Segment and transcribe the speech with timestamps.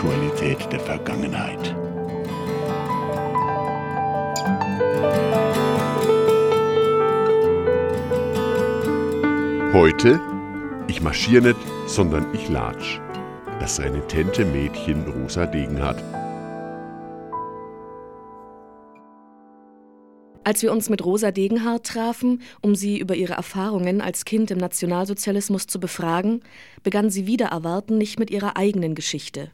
[0.00, 1.76] Aktualität der Vergangenheit.
[9.74, 10.18] Heute,
[10.88, 12.98] ich marschier nicht, sondern ich latsch.
[13.58, 16.02] Das renitente Mädchen Rosa Degenhardt.
[20.44, 24.56] Als wir uns mit Rosa Degenhardt trafen, um sie über ihre Erfahrungen als Kind im
[24.56, 26.40] Nationalsozialismus zu befragen,
[26.82, 29.50] begann sie wieder erwarten nicht mit ihrer eigenen Geschichte.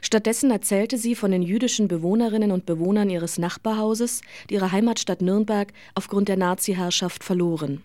[0.00, 5.72] Stattdessen erzählte sie von den jüdischen Bewohnerinnen und Bewohnern ihres Nachbarhauses, die ihre Heimatstadt Nürnberg
[5.94, 7.82] aufgrund der Nazi-Herrschaft verloren.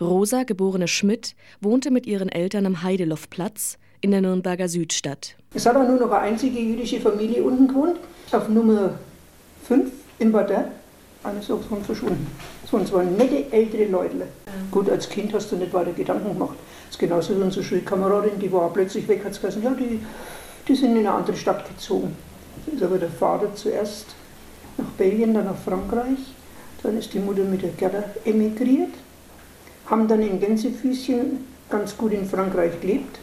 [0.00, 5.36] Rosa, geborene Schmidt, wohnte mit ihren Eltern am Heidelofplatz in der Nürnberger Südstadt.
[5.54, 7.96] Es hat auch nur noch eine einzige jüdische Familie unten gewohnt,
[8.32, 8.98] auf Nummer
[9.64, 10.66] 5 im Bordell.
[11.24, 12.26] Alles so von verschwunden.
[12.62, 14.26] Das waren nette ältere Leute.
[14.72, 16.56] Gut, als Kind hast du nicht weiter Gedanken gemacht.
[16.86, 20.00] Das ist genauso wie unsere Schulkameradin, die war plötzlich weg, hat gesagt, ja, die,
[20.68, 22.16] die sind in eine andere Stadt gezogen.
[22.66, 24.14] Dann ist aber der Vater zuerst
[24.78, 26.18] nach Belgien, dann nach Frankreich.
[26.82, 28.92] Dann ist die Mutter mit der Gerda emigriert,
[29.86, 33.18] haben dann in Gänsefüßchen ganz gut in Frankreich gelebt.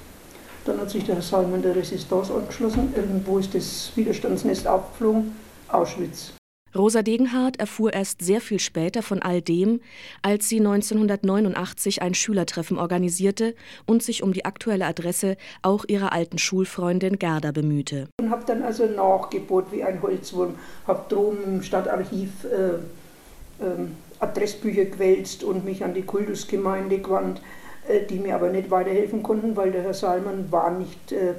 [0.65, 2.93] Dann hat sich der Herr Salman der Resistance angeschlossen.
[2.95, 5.35] Irgendwo ist das Widerstandsnest abgeflogen,
[5.67, 6.38] Auschwitz.
[6.75, 9.81] Rosa Degenhardt erfuhr erst sehr viel später von all dem,
[10.21, 13.55] als sie 1989 ein Schülertreffen organisierte
[13.87, 18.07] und sich um die aktuelle Adresse auch ihrer alten Schulfreundin Gerda bemühte.
[18.19, 20.55] Und habe dann also nachgebohrt wie ein Holzwurm.
[20.85, 27.41] Habe droben im Stadtarchiv äh, ähm, Adressbücher gewälzt und mich an die Kultusgemeinde gewandt,
[27.87, 31.33] äh, die mir aber nicht weiterhelfen konnten, weil der Herr Salman war nicht äh,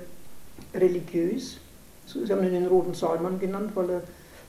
[0.74, 1.58] religiös.
[2.06, 4.02] Sie haben ihn den Roten Salman genannt, weil er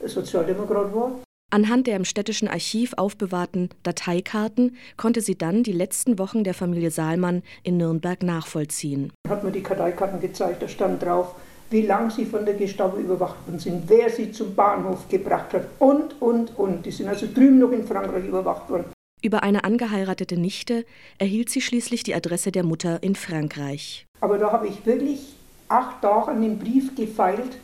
[0.08, 1.12] Sozialdemokrat war.
[1.50, 6.90] Anhand der im städtischen Archiv aufbewahrten Dateikarten konnte sie dann die letzten Wochen der Familie
[6.90, 9.12] Saalmann in Nürnberg nachvollziehen.
[9.28, 11.34] Hat mir die Karteikarten gezeigt, da stand drauf,
[11.68, 15.66] wie lange sie von der Gestapo überwacht worden sind, wer sie zum Bahnhof gebracht hat
[15.78, 16.86] und, und, und.
[16.86, 18.86] Die sind also drüben noch in Frankreich überwacht worden.
[19.22, 20.84] Über eine angeheiratete Nichte
[21.18, 24.06] erhielt sie schließlich die Adresse der Mutter in Frankreich.
[24.20, 25.34] Aber da habe ich wirklich
[25.68, 27.58] acht Tage an dem Brief gefeilt,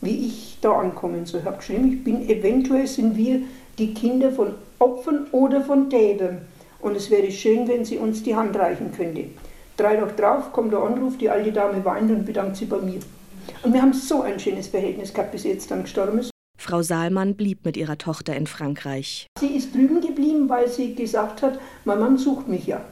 [0.00, 1.40] wie ich da ankommen soll.
[1.40, 3.42] Ich habe geschrieben, ich bin eventuell sind wir
[3.78, 6.42] die Kinder von Opfern oder von Tätern.
[6.80, 9.24] Und es wäre schön, wenn sie uns die Hand reichen könnte.
[9.76, 13.00] Drei Tage drauf kommt der Anruf, die alte Dame weint und bedankt sich bei mir.
[13.62, 16.30] Und wir haben so ein schönes Verhältnis gehabt, bis sie jetzt dann gestorben ist.
[16.58, 19.26] Frau Saalmann blieb mit ihrer Tochter in Frankreich.
[19.38, 22.82] Sie ist drüben geblieben, weil sie gesagt hat, mein Mann sucht mich ja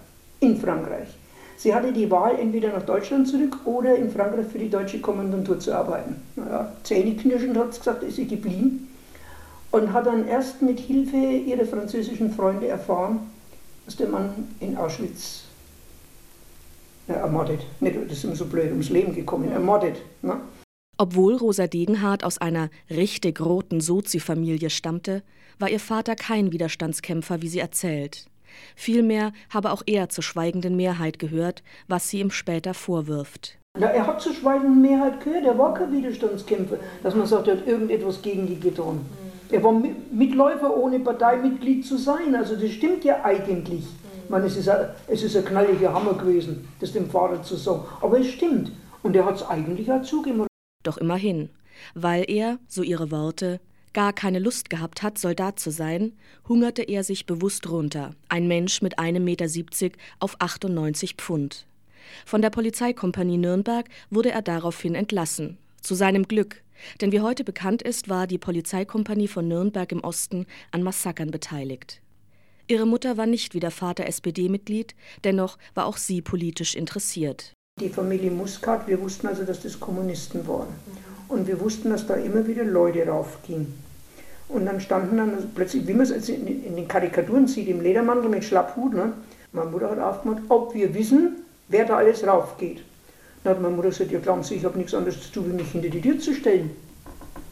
[0.40, 1.08] in Frankreich.
[1.58, 5.58] Sie hatte die Wahl, entweder nach Deutschland zurück oder in Frankreich für die deutsche Kommandantur
[5.58, 6.14] zu arbeiten.
[6.36, 8.88] Naja, zähneknirschend hat sie gesagt, ist sie geblieben.
[9.72, 13.18] Und hat dann erst mit Hilfe ihrer französischen Freunde erfahren,
[13.84, 14.30] dass der Mann
[14.60, 15.42] in Auschwitz
[17.08, 17.60] ja, ermordet.
[17.80, 19.96] Nicht, das ist immer so blöd, ums Leben gekommen, ermordet.
[20.22, 20.36] Ne?
[20.96, 25.24] Obwohl Rosa Degenhardt aus einer richtig roten Sozi-Familie stammte,
[25.58, 28.26] war ihr Vater kein Widerstandskämpfer, wie sie erzählt.
[28.76, 33.58] Vielmehr habe auch er zur schweigenden Mehrheit gehört, was sie ihm später vorwirft.
[33.78, 37.58] Ja, er hat zur schweigenden Mehrheit gehört, er war kein Widerstandskämpfer, dass man sagt, er
[37.58, 39.00] hat irgendetwas gegen die getan.
[39.50, 43.84] Er war Mi- Mitläufer, ohne Parteimitglied zu sein, also das stimmt ja eigentlich.
[44.24, 47.56] Ich meine, es ist, ein, es ist ein knalliger Hammer gewesen, das dem Vater zu
[47.56, 48.72] sagen, aber es stimmt.
[49.02, 50.46] Und er hat es eigentlich auch zugegeben.
[50.82, 51.50] Doch immerhin,
[51.94, 53.60] weil er, so ihre Worte,
[53.92, 56.12] gar keine Lust gehabt hat, Soldat zu sein,
[56.48, 61.66] hungerte er sich bewusst runter, ein Mensch mit 1,70 Meter auf 98 Pfund.
[62.24, 65.58] Von der Polizeikompanie Nürnberg wurde er daraufhin entlassen.
[65.80, 66.62] Zu seinem Glück,
[67.00, 72.00] denn wie heute bekannt ist, war die Polizeikompanie von Nürnberg im Osten an Massakern beteiligt.
[72.66, 74.94] Ihre Mutter war nicht wie der Vater SPD-Mitglied,
[75.24, 77.54] dennoch war auch sie politisch interessiert.
[77.80, 80.68] Die Familie Muscat, wir wussten also, dass das Kommunisten waren.
[81.28, 83.74] Und wir wussten, dass da immer wieder Leute raufgingen.
[84.48, 88.30] Und dann standen dann plötzlich, wie man es jetzt in, den Karikaturen sieht, im Ledermantel
[88.30, 89.12] mit Schlapphut, ne?
[89.52, 92.82] meine Mutter hat aufgemacht, ob wir wissen, wer da alles raufgeht.
[93.44, 95.62] Dann hat meine Mutter gesagt, ja glauben Sie, ich habe nichts anderes zu tun, wie
[95.62, 96.70] mich hinter die Tür zu stellen.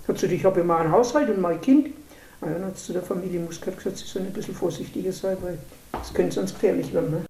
[0.08, 1.88] Hat sie gesagt, ich habe ja mal einen Haushalt und mein Kind.
[2.40, 5.12] Na ja, dann hat sie zu der Familie Muscat gesagt, sie sollen ein bisschen vorsichtiger
[5.12, 5.58] sein, weil
[5.92, 7.10] das könnte sonst gefährlich werden.
[7.10, 7.25] Ne?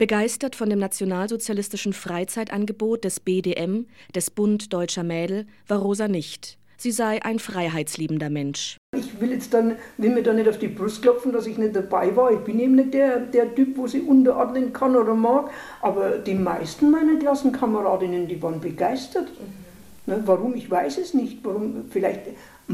[0.00, 6.56] Begeistert von dem nationalsozialistischen Freizeitangebot des BDM, des Bund Deutscher Mädel, war Rosa nicht.
[6.78, 8.78] Sie sei ein freiheitsliebender Mensch.
[8.96, 11.76] Ich will jetzt dann, will mir da nicht auf die Brust klopfen, dass ich nicht
[11.76, 12.32] dabei war.
[12.32, 15.50] Ich bin eben nicht der, der Typ, wo sie unterordnen kann oder mag.
[15.82, 19.28] Aber die meisten meiner Klassenkameradinnen, die waren begeistert.
[19.28, 19.60] Mhm.
[20.06, 20.54] Ne, warum?
[20.54, 21.44] Ich weiß es nicht.
[21.44, 21.84] Warum?
[21.90, 22.22] Vielleicht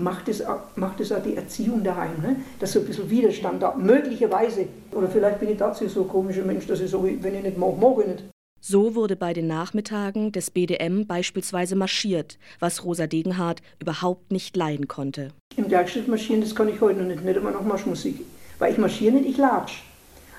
[0.02, 0.42] macht es,
[0.76, 2.36] macht es auch die Erziehung daheim, ne?
[2.60, 4.68] dass so ein bisschen Widerstand da, möglicherweise.
[4.92, 7.58] Oder vielleicht bin ich dazu so ein komischer Mensch, dass ich so, wenn ich nicht
[7.58, 8.24] mag, mag ich nicht.
[8.60, 14.88] So wurde bei den Nachmittagen des BDM beispielsweise marschiert, was Rosa Degenhardt überhaupt nicht leiden
[14.88, 15.28] konnte.
[15.56, 18.24] Im Werkstatt marschieren, das kann ich heute noch nicht, nicht immer noch Marschmusik.
[18.58, 19.82] Weil ich marschiere nicht, ich latsch.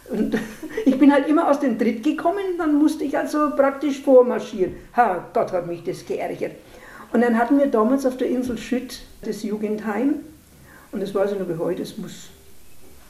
[0.09, 0.38] Und
[0.86, 4.75] ich bin halt immer aus dem Tritt gekommen, dann musste ich also praktisch vormarschieren.
[4.95, 6.54] Ha, Gott hat mich das geärgert.
[7.13, 10.15] Und dann hatten wir damals auf der Insel Schütt das Jugendheim.
[10.92, 12.30] Und das weiß ich noch wie heute, es muss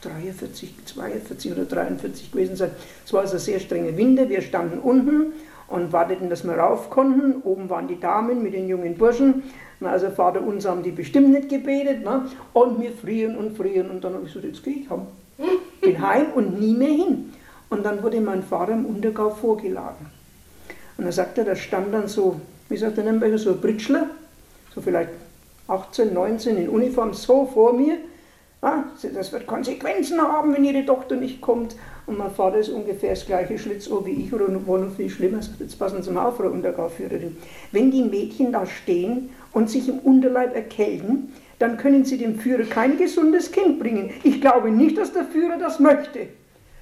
[0.01, 2.71] 43, 42 oder 43 gewesen sein.
[3.05, 4.29] Es war also sehr strenge Winde.
[4.29, 5.33] Wir standen unten
[5.67, 7.41] und warteten, dass wir rauf konnten.
[7.41, 9.43] Oben waren die Damen mit den jungen Burschen.
[9.79, 12.03] Na, also Vater uns haben die bestimmt nicht gebetet.
[12.03, 12.25] Ne?
[12.53, 13.89] Und wir frieren und frieren.
[13.89, 15.07] Und dann habe ich gesagt, jetzt gehe ich heim.
[15.81, 17.33] Bin heim und nie mehr hin.
[17.69, 20.07] Und dann wurde mein Vater im Untergau vorgeladen.
[20.97, 24.09] Und er sagte, da stand dann so, wie sagt der Nürnberger, so Britschler,
[24.73, 25.09] so vielleicht
[25.67, 27.97] 18, 19 in Uniform, so vor mir.
[28.61, 31.75] Ah, das wird Konsequenzen haben, wenn ihre Tochter nicht kommt.
[32.07, 35.41] Und mein Vater ist ungefähr das gleiche Schlitzohr wie ich oder war noch viel schlimmer.
[35.41, 37.37] Sagt, jetzt passen Sie mal auf, Frau Untergauführerin.
[37.71, 42.63] Wenn die Mädchen da stehen und sich im Unterleib erkälten, dann können Sie dem Führer
[42.63, 44.11] kein gesundes Kind bringen.
[44.23, 46.27] Ich glaube nicht, dass der Führer das möchte.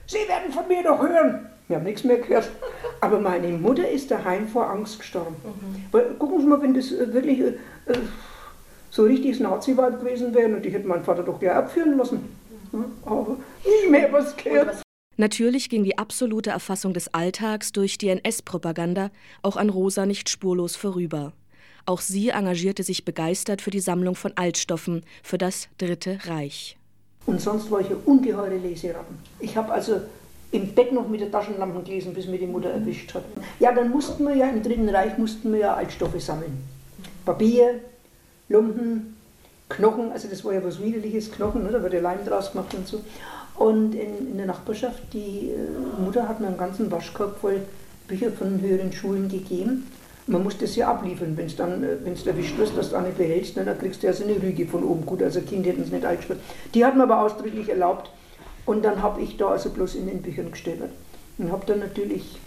[0.06, 1.50] Sie werden von mir doch hören.
[1.68, 2.50] Wir haben nichts mehr gehört.
[3.02, 5.36] Aber meine Mutter ist daheim vor Angst gestorben.
[5.44, 5.86] Mhm.
[5.92, 7.54] Weil, gucken Sie mal, wenn das äh, wirklich äh,
[8.90, 12.20] so richtig Nazi-Wahl gewesen wäre, und ich hätte meinen Vater doch gleich abführen lassen.
[13.06, 14.82] Aber nie mehr was gehört.
[15.18, 19.12] Natürlich ging die absolute Erfassung des Alltags durch die NS-Propaganda
[19.44, 21.32] auch an Rosa nicht spurlos vorüber.
[21.86, 26.78] Auch sie engagierte sich begeistert für die Sammlung von Altstoffen für das Dritte Reich.
[27.26, 29.18] Und sonst war ich eine ungeheure Leseratten.
[29.40, 30.02] Ich habe also
[30.56, 33.24] im Bett noch mit der Taschenlampe gelesen, bis mir die Mutter erwischt hat.
[33.60, 36.58] Ja, dann mussten wir ja im Dritten Reich mussten wir ja Altstoffe sammeln.
[37.26, 37.82] Papier,
[38.50, 39.16] Lumpen,
[39.70, 42.88] Knochen, also das war ja was Widerliches, Knochen, ne, da wurde Leim draus gemacht und
[42.88, 43.02] so.
[43.56, 47.62] Und in, in der Nachbarschaft, die äh, Mutter hat mir einen ganzen Waschkorb voll
[48.08, 49.90] Bücher von höheren Schulen gegeben.
[50.28, 52.98] Man muss das ja abliefern, wenn es dann, äh, wenn es erwischt wirst, dass du
[52.98, 55.06] auch nicht behältst, ne, dann kriegst du ja so eine Rüge von oben.
[55.06, 56.40] Gut, also Kind hätten es nicht eingesperrt.
[56.74, 58.12] Die hat mir aber ausdrücklich erlaubt.
[58.66, 60.92] Und dann habe ich da also bloß in den Büchern gestöbert.
[61.38, 62.40] Und habe dann natürlich,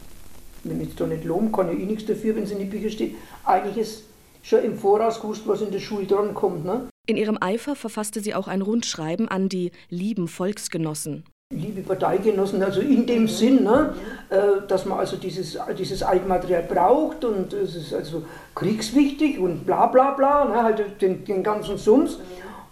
[0.64, 2.70] wenn ich jetzt da nicht loben kann, ja eh nichts dafür, wenn es in den
[2.70, 4.04] Büchern steht, einiges
[4.42, 6.64] schon im Voraus gewusst, was in der Schule dran kommt.
[6.64, 6.88] Ne?
[7.06, 11.24] In ihrem Eifer verfasste sie auch ein Rundschreiben an die lieben Volksgenossen.
[11.50, 13.94] Liebe Parteigenossen, also in dem Sinn, ne,
[14.28, 19.86] äh, dass man also dieses, dieses Altmaterial braucht und es ist also kriegswichtig und bla
[19.86, 22.18] bla bla, ne, halt den, den ganzen Sums.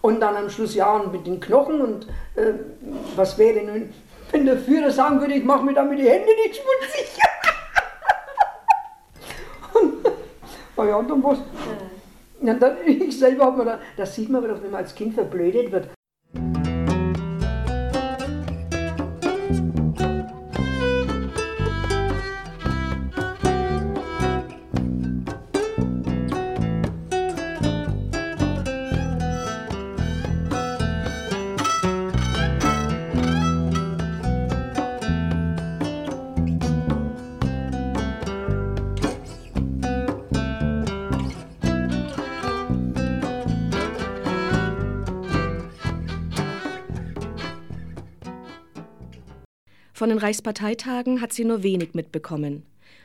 [0.06, 2.52] Und dann am Schluss ja und mit den Knochen und äh,
[3.16, 3.92] was wäre nun,
[4.30, 7.18] wenn der Führer sagen würde, ich mache mir damit die Hände nicht schmutzig.
[10.78, 11.38] Oh ja, und dann was.
[12.42, 12.52] Ja.
[12.54, 15.88] dann, ich selber habe mir da, das sieht man, wenn man als Kind verblödet wird.
[49.96, 52.64] Von den Reichsparteitagen hat sie nur wenig mitbekommen.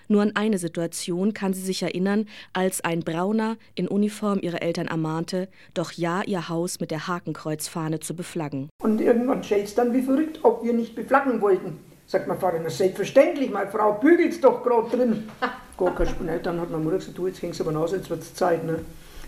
[0.09, 4.87] Nur an eine Situation kann sie sich erinnern, als ein Brauner in Uniform ihre Eltern
[4.87, 8.67] ermahnte, doch ja ihr Haus mit der Hakenkreuzfahne zu beflaggen.
[8.83, 11.79] Und irgendwann schellt dann wie verrückt, ob wir nicht beflaggen wollten.
[12.07, 15.29] Sagt mein Vater, na selbstverständlich, meine Frau bügelt's doch gerade drin.
[15.77, 16.39] Gar kein Spinell.
[16.39, 18.65] Dann hat meine Mutter gesagt, du, jetzt hängst du aber raus, jetzt wird's Zeit.
[18.65, 18.79] Ne?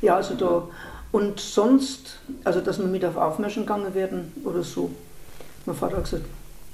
[0.02, 0.68] Ja, also da.
[1.14, 4.92] Und sonst, also dass wir mit auf Aufmärschen gegangen werden oder so.
[5.66, 6.26] Mein Vater hat gesagt,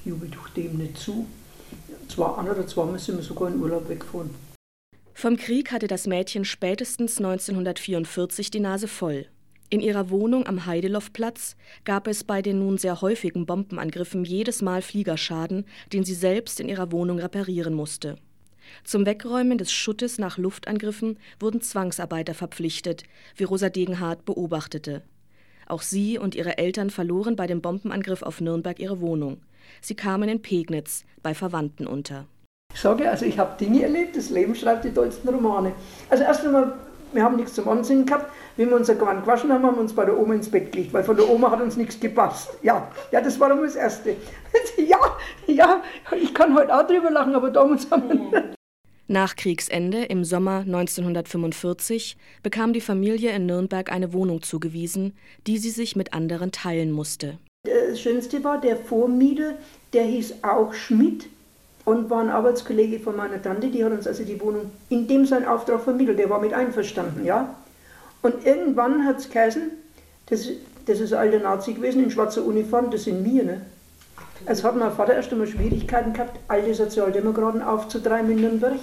[0.06, 1.28] jubel doch dem nicht zu.
[2.08, 4.32] Zwar ein oder zweimal sind wir sogar in Urlaub weggefahren.
[5.14, 9.26] Vom Krieg hatte das Mädchen spätestens 1944 die Nase voll.
[9.72, 14.82] In ihrer Wohnung am Heideloffplatz gab es bei den nun sehr häufigen Bombenangriffen jedes Mal
[14.82, 18.18] Fliegerschaden, den sie selbst in ihrer Wohnung reparieren musste.
[18.84, 23.04] Zum Wegräumen des Schuttes nach Luftangriffen wurden Zwangsarbeiter verpflichtet,
[23.36, 25.04] wie Rosa Degenhardt beobachtete.
[25.68, 29.42] Auch sie und ihre Eltern verloren bei dem Bombenangriff auf Nürnberg ihre Wohnung.
[29.82, 32.26] Sie kamen in Pegnitz bei Verwandten unter
[32.74, 35.74] Ich sage, also ich habe Dinge erlebt, das Leben schreibt die tollsten Romane.
[36.10, 36.74] Also erst einmal,
[37.14, 38.32] wir haben nichts zum Ansehen gehabt.
[38.58, 40.94] Wie wir unser Gewand gewaschen haben, haben wir uns bei der Oma ins Bett gelegt,
[40.94, 42.50] weil von der Oma hat uns nichts gepasst.
[42.62, 44.16] Ja, ja, das war das Erste.
[44.78, 45.00] ja,
[45.48, 45.82] ja,
[46.16, 48.54] ich kann heute auch drüber lachen, aber damals haben wir...
[49.12, 55.72] Nach Kriegsende im Sommer 1945 bekam die Familie in Nürnberg eine Wohnung zugewiesen, die sie
[55.72, 57.40] sich mit anderen teilen musste.
[57.64, 59.56] Das Schönste war, der Vormieter,
[59.92, 61.26] der hieß auch Schmidt
[61.84, 65.26] und war ein Arbeitskollege von meiner Tante, die hat uns also die Wohnung in dem
[65.26, 67.54] sein Auftrag vermittelt, der war mit einverstanden, ja.
[68.22, 69.72] Und irgendwann hat es geheißen,
[70.28, 70.48] das,
[70.86, 73.62] das ist ein alter Nazi gewesen in schwarzer Uniform, das sind wir, ne?
[74.46, 78.80] Es hat mein Vater erst einmal Schwierigkeiten gehabt, alte Sozialdemokraten aufzutreiben in Nürnberg,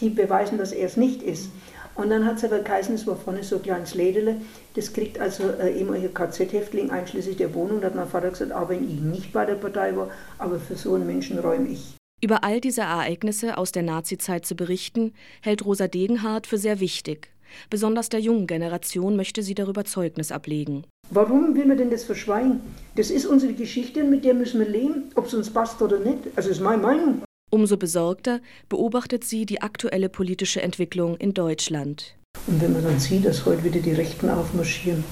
[0.00, 1.50] die beweisen, dass er es nicht ist.
[1.94, 4.36] Und dann hat es aber geheißen, es war vorne so ein kleines Lädele,
[4.74, 7.80] das kriegt also ein ehemaliger KZ-Häftling einschließlich der Wohnung.
[7.80, 10.76] Da hat mein Vater gesagt, auch wenn ich nicht bei der Partei war, aber für
[10.76, 11.94] so einen Menschen räume ich.
[12.22, 17.30] Über all diese Ereignisse aus der Nazizeit zu berichten, hält Rosa Degenhardt für sehr wichtig.
[17.68, 20.84] Besonders der jungen Generation möchte sie darüber Zeugnis ablegen.
[21.10, 22.60] Warum will man denn das verschweigen?
[22.94, 26.18] Das ist unsere Geschichte, mit der müssen wir leben, ob es uns passt oder nicht.
[26.36, 27.22] Also ist meine Meinung.
[27.50, 32.14] Umso besorgter beobachtet sie die aktuelle politische Entwicklung in Deutschland.
[32.46, 35.02] Und wenn man dann sieht, dass heute wieder die Rechten aufmarschieren.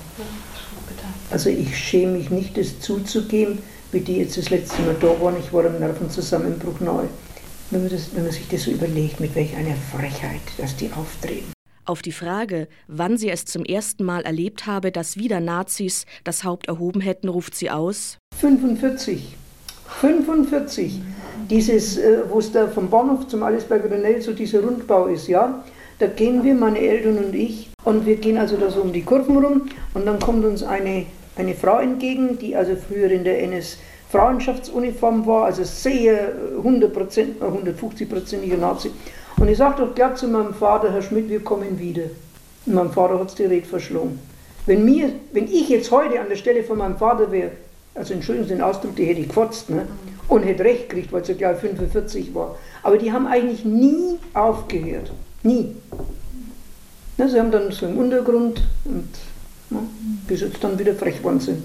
[1.31, 3.59] Also ich schäme mich nicht, das zuzugeben,
[3.91, 5.37] wie die jetzt das letzte Mal da waren.
[5.39, 7.09] Ich war im Nervenzusammenbruch nahe.
[7.71, 10.91] Wenn man, das, wenn man sich das so überlegt, mit welch einer Frechheit, dass die
[10.93, 11.53] auftreten.
[11.85, 16.45] Auf die Frage, wann sie es zum ersten Mal erlebt habe, dass wieder Nazis das
[16.45, 19.37] Haupt erhoben hätten, ruft sie aus: 45.
[20.01, 21.01] 45.
[21.51, 25.65] Dieses, äh, wo es da vom Bahnhof zum Allesberger Renell so dieser Rundbau ist, ja.
[25.99, 29.03] Da gehen wir, meine Eltern und ich, und wir gehen also da so um die
[29.03, 29.63] Kurven rum
[29.95, 33.79] und dann kommt uns eine, eine Frau entgegen, die also früher in der NS
[34.11, 38.91] Frauenschaftsuniform war, also sehr 100%, 150%iger Nazi.
[39.39, 42.05] Und ich sagte doch gleich zu meinem Vater, Herr Schmidt, wir kommen wieder.
[42.67, 44.19] Und mein Vater hat es direkt verschlungen.
[44.67, 47.53] Wenn, mir, wenn ich jetzt heute an der Stelle von meinem Vater wäre,
[47.99, 49.87] also entschuldigen Sie den Ausdruck, die hätte ich gefotzt, ne?
[50.29, 52.57] und hätte recht gekriegt, weil ja gleich 45 war.
[52.83, 55.11] Aber die haben eigentlich nie aufgehört.
[55.43, 55.75] Nie.
[57.17, 59.09] Ne, sie haben dann so im Untergrund und
[59.71, 59.81] ne,
[60.27, 61.65] bis jetzt dann wieder frech geworden sind.